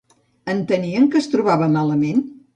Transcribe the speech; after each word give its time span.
Entenien 0.53 1.05
que 1.13 1.21
es 1.21 1.29
trobava 1.35 1.69
malament? 1.77 2.27